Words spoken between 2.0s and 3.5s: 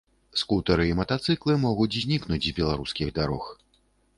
знікнуць з беларускіх дарог.